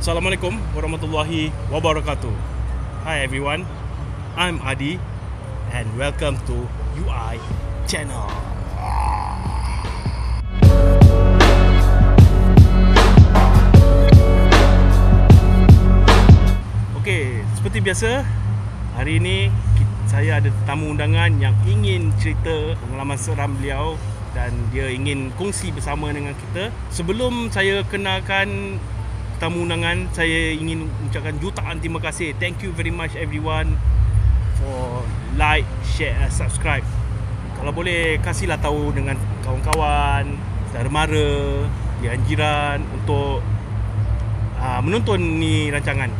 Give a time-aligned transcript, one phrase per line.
[0.00, 2.32] Assalamualaikum warahmatullahi wabarakatuh.
[3.04, 3.68] Hi everyone,
[4.32, 4.96] I'm Adi
[5.76, 6.64] and welcome to
[6.96, 7.36] UI
[7.84, 8.24] Channel.
[17.04, 18.24] Okey, seperti biasa,
[18.96, 19.52] hari ini
[20.08, 24.00] saya ada tamu undangan yang ingin cerita pengalaman seram beliau
[24.32, 26.72] dan dia ingin kongsi bersama dengan kita.
[26.88, 28.80] Sebelum saya kenalkan
[29.40, 32.36] tamu undangan, saya ingin ucapkan jutaan terima kasih.
[32.36, 33.80] Thank you very much everyone
[34.60, 35.00] for
[35.40, 35.64] like,
[35.96, 36.84] share and subscribe.
[37.56, 40.36] Kalau boleh kasihlah tahu dengan kawan-kawan,
[40.68, 41.64] saudara mara,
[42.04, 43.40] jiran jiran untuk
[44.60, 46.12] uh, menonton ni rancangan.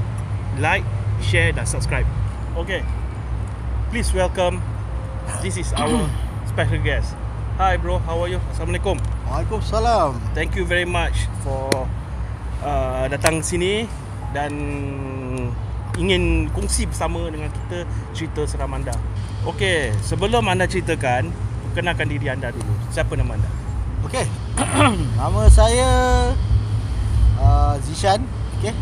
[0.57, 0.89] Like,
[1.21, 2.09] share dan subscribe.
[2.57, 2.81] Okay.
[3.93, 4.65] Please welcome.
[5.45, 6.09] This is our
[6.51, 7.13] special guest.
[7.61, 8.41] Hi bro, how are you?
[8.57, 8.97] Assalamualaikum.
[9.29, 10.17] Waalaikumsalam.
[10.33, 11.69] Thank you very much for
[12.61, 13.85] uh, datang sini
[14.31, 14.53] dan
[15.97, 18.95] ingin kongsi bersama dengan kita cerita seram anda.
[19.45, 21.33] Okey, sebelum anda ceritakan,
[21.71, 22.73] perkenalkan diri anda dulu.
[22.89, 23.51] Siapa nama anda?
[24.07, 24.25] Okey.
[25.21, 25.91] nama saya
[27.37, 28.21] uh, Zishan.
[28.61, 28.73] Okey.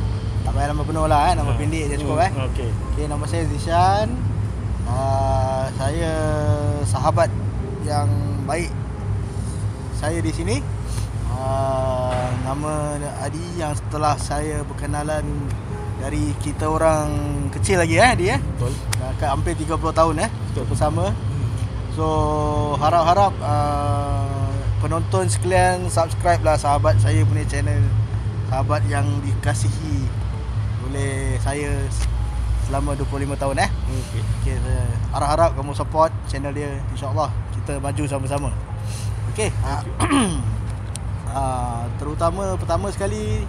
[0.44, 1.34] Tak payah nama penuh lah eh.
[1.34, 1.56] Nama Ah.
[1.56, 2.30] pendek je cukup eh.
[2.52, 2.70] Okey.
[2.92, 4.08] Okey, nama saya Zishan.
[4.88, 6.12] Uh, saya
[6.84, 7.28] sahabat
[7.84, 8.08] yang
[8.44, 8.70] baik
[9.94, 10.56] saya di sini.
[11.28, 11.87] Uh,
[12.48, 15.20] nama Adi yang setelah saya berkenalan
[16.00, 17.12] dari kita orang
[17.52, 18.40] kecil lagi eh dia eh.
[18.56, 18.72] Betul.
[18.96, 20.30] Dekat hampir 30 tahun eh.
[20.32, 20.64] Betul.
[20.72, 21.12] Bersama.
[21.92, 22.06] So
[22.80, 24.48] harap-harap uh,
[24.80, 27.84] penonton sekalian subscribe lah sahabat saya punya channel
[28.48, 30.08] Sahabat yang dikasihi
[30.88, 31.68] oleh saya
[32.64, 34.22] selama 25 tahun eh Okey.
[34.40, 37.28] okay, saya Harap-harap kamu support channel dia InsyaAllah
[37.60, 38.50] kita maju sama-sama
[39.34, 39.82] Okay uh,
[41.38, 43.46] uh, Terutama pertama sekali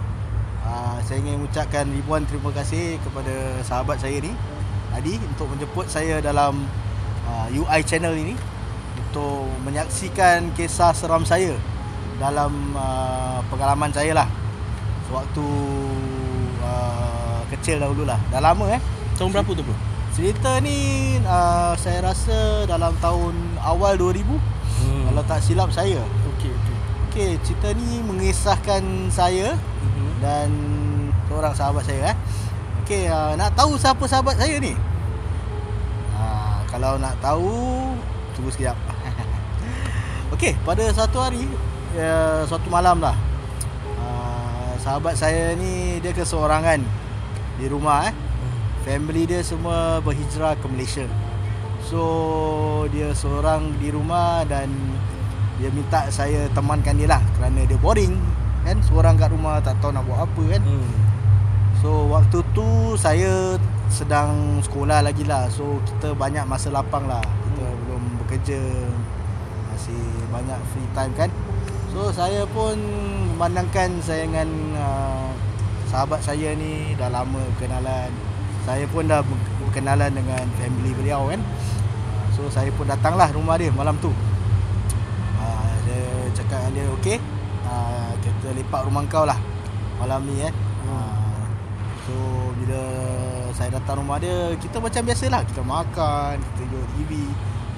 [0.62, 4.30] uh, Saya ingin mengucapkan ribuan terima kasih kepada sahabat saya ni
[4.94, 6.66] Adi untuk menjemput saya dalam
[7.26, 8.34] uh, UI channel ini
[9.10, 11.54] untuk menyaksikan kisah seram saya
[12.18, 14.28] dalam uh, pengalaman saya lah
[15.06, 15.46] sewaktu
[16.62, 18.82] uh, kecil dahulu lah dah lama eh
[19.18, 19.74] Tahun berapa tu bro?
[20.10, 25.12] cerita ni uh, saya rasa dalam tahun awal 2000 Hmm.
[25.12, 26.00] kalau tak silap saya
[27.10, 30.10] Okey, cerita ni mengisahkan saya Mhm.
[30.22, 30.48] dan
[31.26, 32.16] seorang sahabat saya eh.
[32.86, 34.78] Okey, uh, nak tahu siapa sahabat saya ni?
[36.14, 37.50] Uh, kalau nak tahu,
[38.38, 38.78] tunggu sekejap.
[40.38, 41.50] Okey, pada satu hari,
[41.98, 43.18] uh, suatu malam lah.
[43.98, 46.78] Uh, sahabat saya ni dia keseorangan
[47.58, 48.14] di rumah eh.
[48.86, 51.10] Family dia semua berhijrah ke Malaysia.
[51.82, 54.70] So dia seorang di rumah dan
[55.60, 58.16] dia minta saya temankan dia lah kerana dia boring
[58.64, 58.80] kan?
[58.80, 60.62] Seorang kat rumah tak tahu nak buat apa kan?
[60.64, 60.88] Hmm.
[61.80, 63.60] so waktu tu saya
[63.92, 65.48] sedang sekolah lagi lah.
[65.52, 67.20] So kita banyak masa lapang lah.
[67.20, 67.76] Kita Hmm.
[67.84, 68.60] belum bekerja
[69.72, 70.00] masih
[70.32, 71.30] banyak free time kan?
[71.92, 72.78] So saya pun
[73.34, 75.28] memandangkan saya dengan uh,
[75.90, 78.08] sahabat saya ni dah lama kenalan
[78.62, 81.40] saya pun dah ber- berkenalan dengan family beliau kan?
[82.36, 84.12] So saya pun datanglah rumah dia malam tu
[86.50, 87.18] cakap dengan dia okey
[87.62, 89.38] uh, kita lepak rumah kau lah
[90.02, 90.50] malam ni eh.
[90.82, 91.46] Uh,
[92.02, 92.14] so
[92.58, 92.82] bila
[93.54, 97.10] saya datang rumah dia kita macam biasalah kita makan kita tengok TV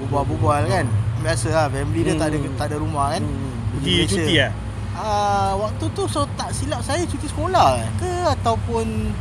[0.00, 0.88] berbual-bual kan?
[1.20, 2.56] Biasa lah family dia tak ada Hmm.
[2.56, 3.20] tak ada rumah kan?
[3.20, 3.52] Hmm.
[3.76, 4.52] Pergi cuti lah?
[4.92, 8.12] Ah, waktu tu so tak silap saya cuti sekolah eh, ke?
[8.40, 9.12] Ataupun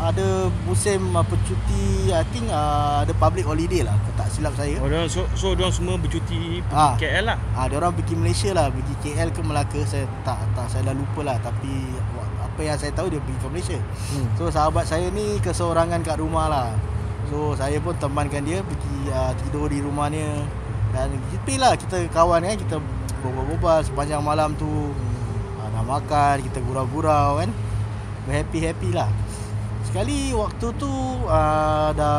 [0.00, 4.74] ada musim apa cuti I think uh, ada public holiday lah kalau tak silap saya.
[4.82, 6.94] Oh, diorang, so, so diorang semua bercuti pergi Ah.
[6.98, 7.38] KL lah?
[7.54, 10.94] Ah dia orang pergi Malaysia lah, pergi KL ke Melaka saya tak tak saya dah
[10.98, 11.70] lupa lah tapi
[12.42, 13.78] apa yang saya tahu dia pergi ke Malaysia.
[14.14, 14.26] Hmm.
[14.34, 16.68] So sahabat saya ni keseorangan kat rumah lah.
[17.30, 20.42] So saya pun temankan dia pergi uh, tidur di rumahnya
[20.94, 22.76] dan kita lah kita kawan kan kita
[23.24, 24.68] berbual-bual sepanjang malam tu
[25.58, 27.50] uh, nak makan kita gurau-gurau kan
[28.26, 29.08] berhappy-happy lah.
[29.94, 30.90] Sekali waktu tu
[31.22, 32.18] uh, dah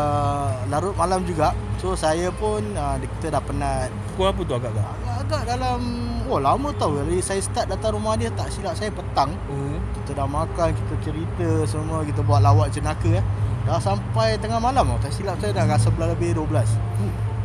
[0.65, 1.51] larut malam juga.
[1.75, 4.87] So saya pun uh, kita dah penat Pukul apa tu agak-agak?
[4.95, 5.79] agak-agak dalam
[6.25, 9.75] oh lama tau dari saya start datang rumah dia tak silap saya petang Hmm.
[9.93, 13.25] kita dah makan kita cerita semua kita buat lawak jenaka eh.
[13.63, 16.47] dah sampai tengah malam tau tak silap saya dah rasa sebelah lebih 12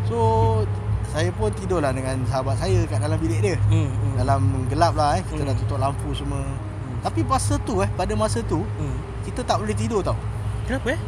[0.05, 0.19] so
[1.07, 3.89] saya pun tidur lah dengan sahabat saya kat dalam bilik dia Hmm.
[3.89, 4.15] hmm.
[4.17, 5.49] dalam gelap lah eh kita Hmm.
[5.49, 6.41] dah tutup lampu semua
[7.03, 8.97] tapi masa tu eh pada masa tu Hmm.
[9.31, 10.19] Kita tak boleh tidur tau
[10.67, 11.01] Kenapa eh?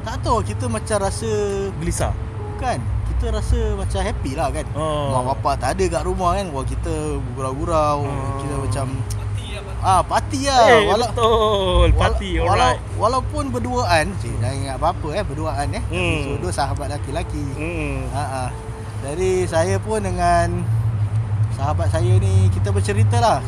[0.00, 1.30] tak tahu kita macam rasa
[1.76, 2.12] Gelisah?
[2.56, 5.10] kan kita rasa macam happy lah kan Oh.
[5.12, 6.94] Mak bapak tak ada kat rumah kan Wah kita
[7.32, 8.36] gurau-gurau Oh.
[8.38, 8.86] Kita macam
[9.78, 10.74] Ah, parti lah.
[10.74, 11.88] Eh, Wala- betul.
[11.94, 12.78] Party, wala- alright.
[12.94, 15.82] walau, Walaupun berduaan, cik, jangan ingat apa-apa eh, berduaan eh.
[15.86, 16.18] Hmm.
[16.20, 17.44] So, dua sahabat lelaki-lelaki.
[17.54, 18.02] Hmm.
[18.10, 18.50] Ha ah.
[19.00, 20.66] Jadi saya pun dengan
[21.54, 23.38] sahabat saya ni kita bercerita lah.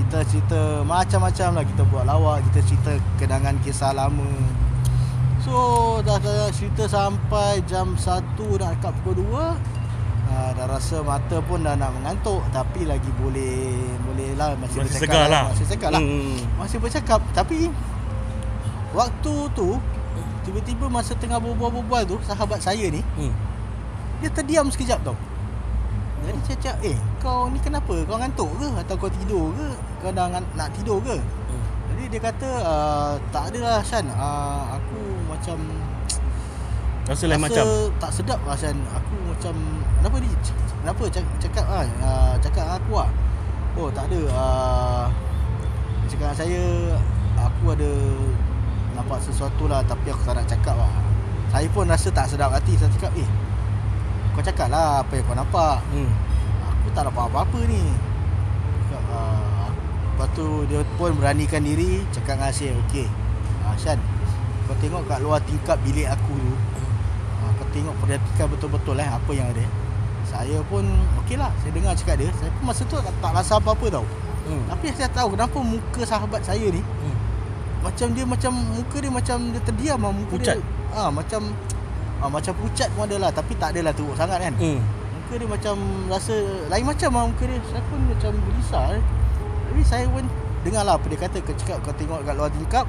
[0.00, 4.28] Kita cerita macam-macam lah kita buat lawak, kita cerita kenangan kisah lama.
[5.40, 5.56] So
[6.04, 8.04] dah, dah cerita sampai jam 1
[8.60, 13.72] nak dekat pukul 2 uh, Dah rasa mata pun dah nak mengantuk Tapi lagi boleh
[14.04, 15.44] Boleh lah masih, Masih bercakap segar lah.
[15.48, 16.36] Masih segar lah Hmm.
[16.60, 17.72] Masih bercakap Tapi
[18.92, 19.80] Waktu tu
[20.44, 23.32] Tiba-tiba masa tengah berbual-bual tu Sahabat saya ni Hmm.
[24.20, 25.16] Dia terdiam sekejap tau
[26.20, 27.94] Jadi saya cakap Eh kau ni kenapa?
[28.04, 28.68] Kau ngantuk ke?
[28.84, 29.68] Atau kau tidur ke?
[30.04, 31.16] Kau dah nak tidur ke?
[31.16, 31.62] Hmm.
[31.92, 34.04] Jadi dia kata uh, Tak adalah Shan.
[34.12, 35.58] Uh, Aku macam
[37.08, 37.64] Rasa lain macam.
[37.96, 38.76] tak sedap lah Shan.
[38.92, 39.54] Aku macam
[40.00, 40.36] Kenapa dia
[40.80, 41.02] Kenapa?
[41.12, 43.10] Cakap, cakap ah uh, Cakap aku lah.
[43.80, 44.20] Oh tak ada.
[44.28, 45.04] Uh,
[46.04, 46.62] Dia cakap dengan saya
[47.48, 47.90] Aku ada
[48.92, 50.92] Nampak sesuatu lah Tapi aku tak nak cakap lah.
[51.50, 52.78] Saya pun rasa tak sedap hati.
[52.78, 53.49] Saya cakap eh
[54.40, 56.08] Kau cakap lah Apa yang kau nampak Hmm.
[56.64, 57.84] Aku tak nampak apa-apa ni
[58.82, 63.04] Cakap uh, Lepas tu dia pun beranikan diri Cakap dengan Asyik Okey
[63.60, 64.00] uh, Shan
[64.64, 66.52] Kau tengok kat luar tingkap bilik aku tu
[67.36, 69.60] uh, Kau tengok perhatikan betul-betul eh Apa yang ada
[70.24, 70.88] Saya pun
[71.20, 74.08] Okey lah Saya dengar cakap dia Saya pun masa tu tak, tak rasa apa-apa tau
[74.40, 74.64] Hmm.
[74.66, 77.12] Tapi saya tahu Kenapa muka sahabat saya ni Hmm.
[77.84, 80.56] Macam dia macam Muka dia macam Dia terdiam lah Muka Pucat.
[80.56, 80.64] dia
[80.96, 81.52] ah, Macam
[82.22, 84.80] ah, Macam pucat pun ada lah Tapi tak adalah teruk sangat kan Hmm.
[85.30, 85.76] Muka dia macam
[86.10, 86.34] rasa
[86.66, 87.62] lain macam lah muka dia.
[87.70, 89.02] Saya pun macam gelisah eh.
[89.70, 90.26] Tapi saya pun
[90.66, 91.38] dengar lah apa dia kata.
[91.38, 92.82] Kau cakap kau tengok kat luar tingkap.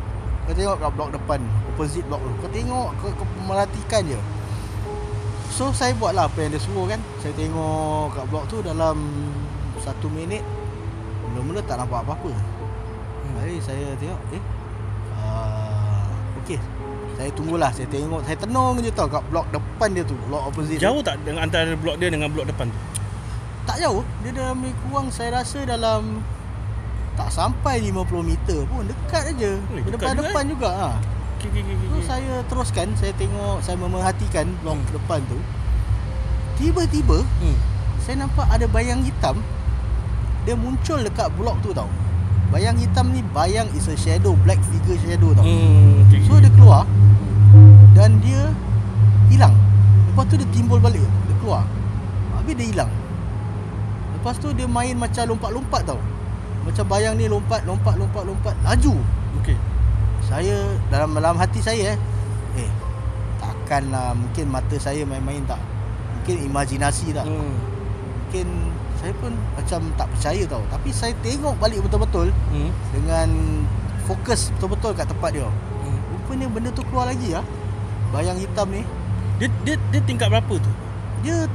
[0.50, 1.38] Kau tengok kat blok depan.
[1.70, 2.34] Opposite blok tu.
[2.42, 4.18] Kau tengok kau, kau merhatikan je.
[5.54, 6.98] So saya buat lah apa yang dia suruh kan.
[7.22, 8.98] Saya tengok kat blok tu dalam
[9.78, 10.42] satu minit.
[11.30, 12.34] Mula-mula tak nampak apa-apa.
[12.34, 13.38] Hmm.
[13.38, 14.44] Jadi saya tengok eh.
[15.14, 16.10] Uh,
[16.42, 16.58] okay.
[17.22, 17.70] Saya tunggulah.
[17.70, 18.26] Saya tengok.
[18.26, 20.18] Saya tenung je tau kat blok depan dia tu.
[20.26, 20.82] Blok opposite.
[20.82, 22.80] Jauh tak dengan antara blok dia dengan blok depan tu?
[23.62, 26.26] Tak jauh Dia dalam lebih kurang Saya rasa dalam
[27.14, 27.94] Tak sampai 50
[28.26, 30.90] meter pun Dekat aja Oi, dekat Depan-depan juga, ha.
[31.38, 32.02] So okey.
[32.02, 34.90] saya teruskan Saya tengok Saya memerhatikan Blok Hmm.
[34.92, 35.38] depan tu
[36.58, 37.54] Tiba-tiba Hmm.
[38.02, 39.38] Saya nampak ada bayang hitam
[40.42, 41.86] Dia muncul dekat blok tu tau
[42.50, 46.02] Bayang hitam ni Bayang is a shadow Black figure shadow tau Hmm.
[46.06, 46.90] okey, So dia keluar
[48.02, 48.50] Dan dia
[49.30, 49.54] Hilang.
[50.10, 51.62] Lepas tu dia timbul balik Dia keluar.
[52.34, 52.92] Habis dia hilang.
[54.18, 56.02] Lepas tu dia main macam lompat-lompat tau.
[56.66, 58.98] Macam bayang ni lompat Lompat lompat lompat Laju.
[59.38, 59.54] Okey.
[60.26, 61.98] Saya Dalam dalam hati saya eh
[62.58, 62.70] Eh
[63.38, 65.62] Takkanlah Mungkin mata saya main-main tak.
[66.18, 67.30] Mungkin imajinasi tak.
[67.30, 67.54] Hmm.
[68.26, 68.48] Mungkin
[68.98, 70.66] Saya pun macam tak percaya tau.
[70.74, 72.74] Tapi saya tengok balik betul-betul Hmm.
[72.98, 73.30] Dengan
[74.10, 75.46] Fokus betul-betul kat tempat dia.
[75.46, 75.98] Hmm.
[76.18, 77.46] Rupanya benda tu keluar lagi lah
[78.12, 78.84] Bayang hitam ni
[79.40, 80.72] Dia dia dia tingkat berapa tu?
[81.24, 81.48] Dia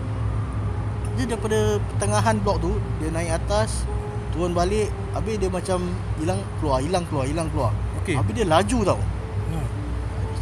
[1.14, 3.84] Dia daripada pertengahan blok tu Dia naik atas
[4.32, 5.84] Turun balik Habis dia macam
[6.16, 8.16] Hilang keluar Hilang keluar Hilang keluar Okey.
[8.16, 9.00] Habis dia laju tau
[9.46, 9.62] Hmm.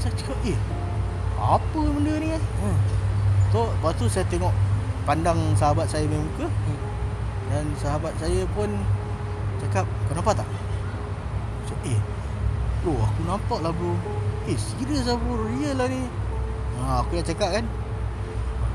[0.00, 0.56] Saya cakap eh
[1.36, 2.78] Apa benda ni eh Hmm.
[3.52, 4.54] So lepas tu saya tengok
[5.04, 6.78] Pandang sahabat saya punya muka Hmm.
[7.50, 8.70] Dan sahabat saya pun
[9.60, 10.48] Cakap Kau nampak tak
[11.66, 12.00] Cakap eh
[12.80, 13.92] Bro aku nampak lah bro
[14.44, 16.04] Eh serius lah bro Real lah ni.
[16.80, 17.64] Ha, Aku dah cakap kan?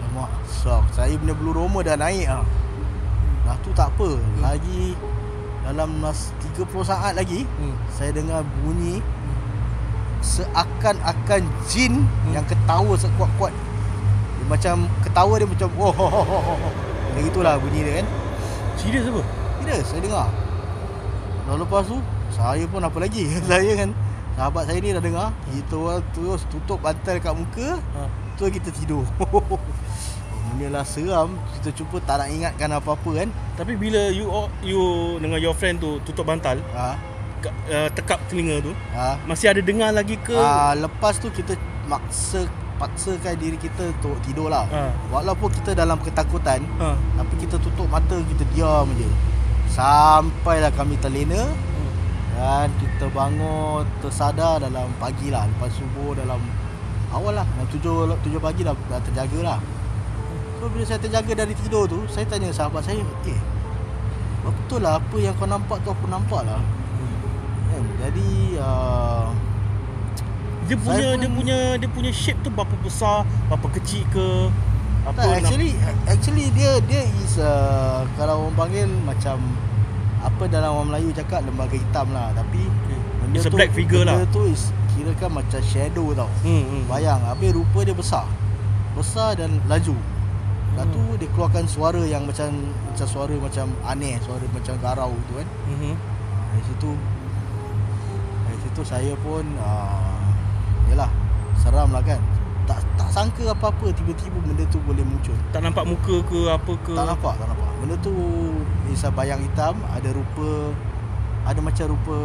[0.09, 2.41] Alamak so, Saya punya bulu roma dah naik lah
[3.45, 4.17] Dah tu tak apa.
[4.41, 4.97] Lagi
[5.61, 7.75] Dalam mas 30 saat lagi Hmm.
[7.93, 8.97] Saya dengar bunyi
[10.25, 12.33] Seakan-akan jin Hmm.
[12.33, 13.53] Yang ketawa sekuat-kuat.
[13.53, 16.73] Dia Macam Ketawa dia macam Oh, oh, oh, oh, oh.
[17.09, 18.07] Macam itulah bunyi dia kan.
[18.79, 19.21] Serius apa?
[19.61, 20.27] Tidak saya dengar.
[21.45, 21.97] Lalu lepas tu
[22.33, 23.27] Saya pun apa lagi?
[23.49, 23.91] Saya kan
[24.39, 28.01] Sahabat saya ni dah dengar Kita orang terus tutup bantal kat muka Ha.
[28.33, 29.03] Tu kita tidur
[30.49, 34.31] Benda lah seram Kita cuba tak nak ingatkan apa-apa kan Tapi bila you
[34.63, 34.79] you
[35.19, 36.95] dengan your friend tu tutup bantal, ha,
[37.37, 39.19] ka- uh, tekap telinga tu, ha.
[39.27, 40.31] masih ada dengar lagi ke?
[40.33, 42.47] ha, Lepas tu kita maksa
[42.79, 44.87] Paksakan diri kita untuk tidur lah Ha.
[45.11, 46.95] Walaupun kita dalam ketakutan Ha.
[46.95, 49.09] Tapi kita tutup mata Kita diam je
[49.69, 51.43] Sampailah kami terlena
[52.39, 56.39] Dan kita bangun tersadar dalam pagi lah Lepas subuh dalam
[57.11, 59.59] awal lah Dalam tujuh, tujuh pagi dah, dah terjaga lah
[60.63, 63.39] So bila saya terjaga dari tidur tu Saya tanya sahabat saya Eh
[64.55, 66.63] betul lah apa yang kau nampak tu aku nampak lah
[67.69, 67.83] kan?
[68.01, 69.27] Jadi uh,
[70.65, 74.47] Dia punya pun- dia punya dia punya shape tu berapa besar, berapa kecil ke?
[75.05, 75.71] Apa tak, nak- actually
[76.07, 79.37] actually dia dia is uh, Kalau orang panggil macam
[80.21, 82.67] apa dalam orang Melayu cakap lembaga hitam lah tapi
[83.19, 84.27] benda It's a tu black figure benda lah.
[84.29, 86.83] tu is kira kan macam shadow tau Hmm, hmm.
[86.85, 88.25] bayang habis rupa dia besar
[88.91, 89.95] besar dan laju
[90.69, 91.15] Lepas tu Hmm.
[91.15, 92.51] dia keluarkan suara yang macam
[92.85, 95.93] macam suara macam aneh suara macam garau tu kan Mhm.
[96.49, 96.91] dari situ
[98.41, 100.19] dari situ saya pun uh,
[100.87, 101.09] yalah
[101.55, 102.19] seram lah kan
[102.65, 106.93] tak tak sangka apa-apa tiba-tiba benda tu boleh muncul Tak nampak muka ke apa ke?
[106.93, 108.11] tak nampak tak nampak benda tu
[108.91, 110.75] is a bayang hitam ada rupa
[111.47, 112.17] ada macam rupa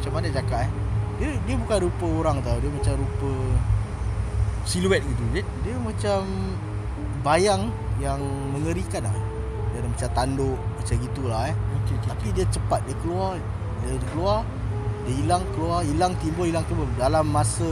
[0.00, 0.70] macam mana cakap eh?
[1.14, 3.32] Dia dia bukan rupa orang tau dia macam rupa
[4.64, 5.44] Siluet gitu, je.
[5.60, 6.24] dia macam
[7.20, 7.68] bayang
[8.00, 8.16] yang
[8.48, 9.12] mengerikan lah.
[9.76, 11.54] Dia ada macam tanduk macam gitulah eh?
[11.56, 12.08] Okey, okey.
[12.12, 13.40] Tapi dia cepat Dia keluar
[13.80, 14.38] Dia, dia keluar
[15.08, 16.84] Dia hilang Keluar Hilang timbul Hilang timbul.
[17.00, 17.64] Dalam masa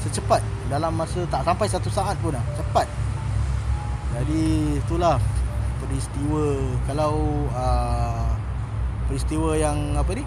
[0.00, 0.40] Secepat
[0.70, 2.86] Dalam masa Tak sampai satu saat pun lah Cepat.
[4.14, 5.18] Jadi Itulah
[5.86, 6.46] Peristiwa.
[6.90, 7.14] Kalau
[7.54, 8.28] uh,
[9.06, 10.24] Peristiwa yang Apa ni?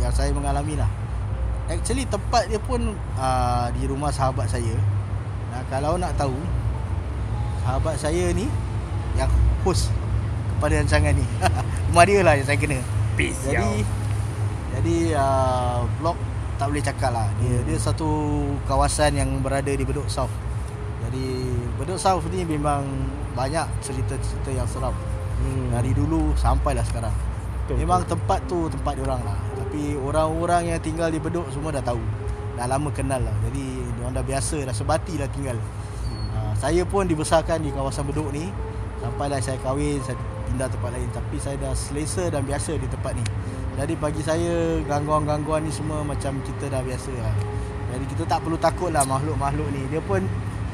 [0.00, 0.90] Yang saya mengalami lah.
[1.66, 4.76] Actually tempat dia pun uh, Di rumah sahabat saya.
[5.50, 6.36] Nah, Kalau nak tahu
[7.64, 8.46] Sahabat saya ni
[9.16, 9.32] Yang
[9.64, 9.90] host
[10.56, 11.26] Kepada rancangan ni.
[11.92, 12.80] Rumah dia lah yang saya kena.
[13.16, 13.80] Peace, jadi
[14.76, 16.12] jadi uh,
[16.60, 17.28] tak boleh cakap lah.
[17.40, 18.08] Dia dia satu
[18.68, 20.32] kawasan yang berada di Bedok South.
[21.00, 21.48] Jadi
[21.80, 22.84] Bedok South ni memang
[23.36, 24.96] banyak cerita-cerita yang seram
[25.36, 25.68] Hmm.
[25.68, 27.12] dari dulu sampailah sekarang.
[27.12, 28.16] Betul, memang betul.
[28.16, 29.38] tempat tu tempat orang lah.
[29.60, 32.00] Tapi orang-orang yang tinggal di Bedok semua dah tahu.
[32.56, 33.36] Dah lama kenal lah.
[33.44, 35.60] Jadi dia dah biasa dah sebati dah tinggal.
[36.32, 38.48] Uh, saya pun dibesarkan di kawasan Bedok ni.
[39.04, 40.16] Sampailah saya kahwin, saya
[40.48, 43.24] pindah tempat lain tapi saya dah selesa dan biasa di tempat ni.
[43.76, 47.34] Jadi bagi saya gangguan-gangguan ni semua macam kita dah biasa lah.
[47.92, 49.84] Jadi kita tak perlu takut lah makhluk-makhluk ni.
[49.92, 50.24] Dia pun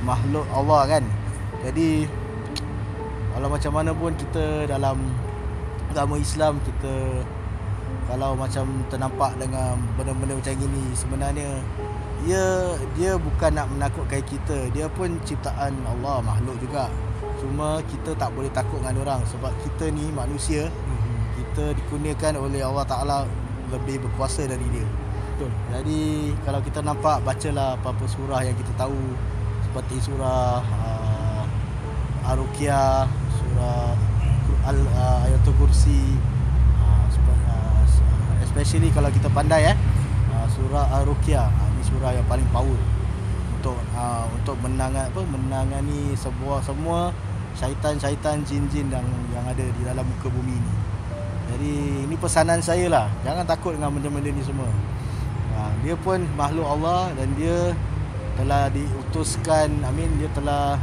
[0.06, 1.02] makhluk Allah kan.
[1.66, 2.06] Jadi
[3.42, 5.02] kalau macam mana pun kita dalam
[5.90, 7.26] agama Islam kita
[8.06, 11.50] kalau macam ternampak dengan benda-benda macam gini sebenarnya
[12.22, 14.70] dia dia bukan nak menakutkan kita.
[14.70, 16.86] Dia pun ciptaan Allah makhluk juga.
[17.42, 20.70] Cuma kita tak boleh takut dengan orang sebab kita ni manusia.
[20.70, 21.10] Mhm.
[21.42, 23.18] kita dikurniakan oleh Allah Taala
[23.74, 24.86] lebih berkuasa dari dia.
[25.34, 25.50] Betul.
[25.74, 26.02] jadi
[26.46, 29.02] kalau kita nampak bacalah apa-apa surah yang kita tahu.
[29.66, 33.10] Seperti surah uh, Ar-Ruqyah,
[33.62, 36.18] surah Al uh, Ayatul Kursi
[36.82, 37.82] uh, uh,
[38.42, 39.76] especially kalau kita pandai eh
[40.34, 41.46] uh, surah Ar-Ruqyah.
[41.46, 42.78] Uh, ni surah yang paling power
[43.58, 47.14] untuk uh, untuk menangani apa menangani sebuah semua
[47.54, 50.72] syaitan-syaitan jin-jin yang yang ada di dalam muka bumi ni.
[51.52, 51.72] Jadi
[52.08, 53.06] ini pesanan saya lah.
[53.22, 54.70] Jangan takut dengan benda-benda ni semua.
[55.52, 57.76] Ha, Dia pun makhluk Allah Dan dia
[58.40, 60.80] telah diutuskan I mean dia telah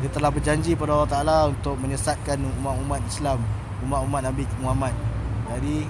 [0.00, 3.44] Dia telah berjanji pada Allah Ta'ala Untuk menyesatkan umat-umat Islam
[3.84, 4.96] Umat-umat Nabi Muhammad
[5.52, 5.84] Jadi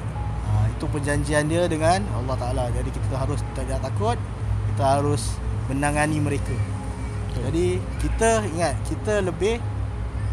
[0.47, 4.19] ha, itu perjanjian dia dengan Allah Ta'ala Jadi kita harus tidak takut
[4.75, 5.38] Kita harus
[5.71, 6.55] menangani mereka
[7.31, 7.40] Betul.
[7.47, 7.67] Jadi
[8.02, 9.62] kita ingat Kita lebih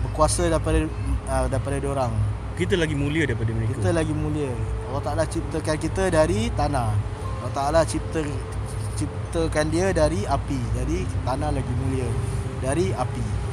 [0.02, 0.90] berkuasa daripada
[1.30, 2.14] uh, daripada orang
[2.58, 3.78] Kita lagi mulia daripada mereka.
[3.78, 4.50] kita lagi mulia.
[4.90, 6.90] Allah Taala ciptakan kita dari tanah.
[6.90, 8.26] Allah Taala cipta
[8.98, 10.58] ciptakan dia dari api.
[10.74, 12.10] Jadi tanah lagi mulia
[12.58, 13.47] dari api.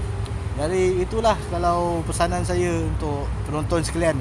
[0.54, 4.14] Jadi itulah kalau pesanan saya untuk penonton sekalian.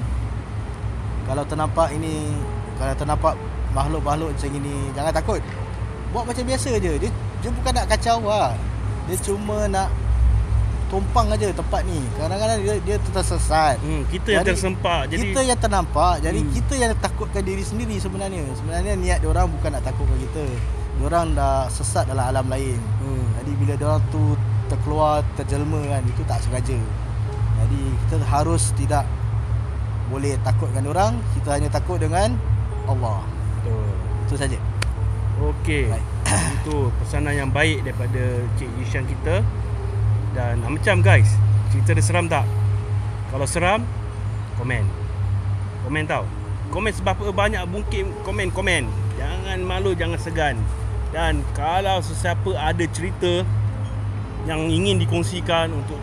[1.24, 2.34] Kalau ternampak ini
[2.74, 3.34] kalau ternampak
[3.70, 5.40] makhluk-makhluk macam ini jangan takut.
[6.10, 6.92] Buat macam biasa je.
[6.98, 7.10] Dia
[7.42, 8.58] dia bukan nak kacau lah.
[9.06, 9.88] Dia cuma nak
[10.90, 12.02] tumpang aja tempat ni.
[12.18, 13.78] Kadang-kadang dia dia tersesat.
[13.82, 15.00] Hmm, kita yang Jadi, tersempak.
[15.10, 16.52] Jadi kita yang ternampak jadi Hmm.
[16.54, 20.44] kita yang takutkan diri sendiri sebenarnya sebenarnya niat dia orang bukan nak takutkan kita
[20.94, 23.26] dia orang dah sesat dalam alam lain hmm.
[23.42, 24.22] jadi bila dia orang tu
[24.70, 26.78] terkeluar terjelma kan itu tak sengaja
[27.64, 29.04] jadi kita harus tidak
[30.12, 32.36] boleh takutkan orang kita hanya takut dengan
[32.84, 33.24] Allah
[33.60, 33.88] Betul.
[34.28, 34.58] itu saja
[35.34, 35.90] Okey.
[36.62, 38.22] Itu pesanan yang baik daripada
[38.54, 39.42] Cik Ishan kita.
[40.34, 41.30] Dan ah, macam guys,
[41.74, 42.46] cerita dia seram tak?
[43.34, 43.82] Kalau seram,
[44.58, 44.86] komen.
[45.86, 46.24] Komen tau.
[46.70, 48.86] Komen sebab banyak mungkin komen-komen.
[49.18, 50.56] Jangan malu, jangan segan.
[51.10, 53.46] Dan kalau sesiapa ada cerita
[54.44, 56.00] yang ingin dikongsikan untuk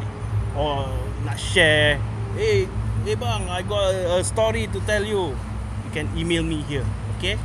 [0.58, 0.90] oh
[1.22, 2.02] nak share,
[2.34, 2.66] hey,
[3.06, 5.38] hey bang, I got a, story to tell you.
[5.86, 6.86] You can email me here.
[7.18, 7.38] Okay?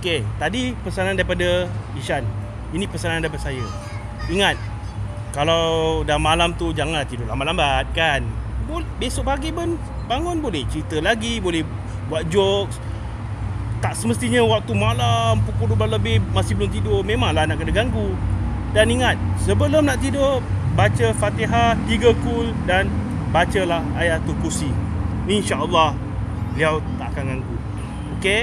[0.00, 1.68] Okay, tadi pesanan daripada
[1.98, 2.24] Ishan.
[2.70, 3.66] Ini pesanan daripada saya.
[4.30, 4.56] Ingat,
[5.34, 8.22] kalau dah malam tu janganlah tidur lambat-lambat kan.
[9.02, 9.74] Besok pagi pun
[10.06, 11.66] bangun boleh cerita lagi, boleh
[12.06, 12.78] buat jokes.
[13.82, 17.00] Tak semestinya waktu malam pukul 12 lebih masih belum tidur.
[17.02, 18.14] Memanglah nak kena ganggu.
[18.70, 20.38] Dan ingat, sebelum nak tidur,
[20.78, 22.86] baca Fatihah, tiga kul dan
[23.34, 24.70] bacalah ayatul kursi.
[25.26, 25.94] InsyaAllah
[26.54, 27.56] beliau tak akan ganggu.
[28.18, 28.42] Okey.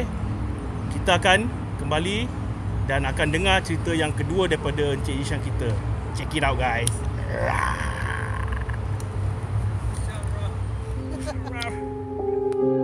[0.96, 1.48] Kita akan
[1.80, 2.28] kembali
[2.88, 5.72] dan akan dengar cerita yang kedua daripada Encik Ishan kita.
[6.16, 6.92] Check it out guys.